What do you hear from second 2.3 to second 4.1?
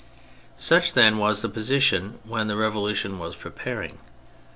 the Revolution was preparing.